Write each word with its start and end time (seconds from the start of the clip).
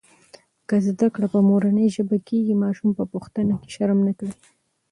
که 0.67 0.75
زده 0.87 1.07
کړه 1.15 1.27
په 1.33 1.39
مورنۍ 1.49 1.87
ژبه 1.95 2.17
کېږي، 2.27 2.53
ماشوم 2.63 2.89
په 2.99 3.03
پوښتنه 3.13 3.53
کې 3.61 3.67
شرم 3.75 3.99
نه 4.07 4.13
کوي. 4.17 4.35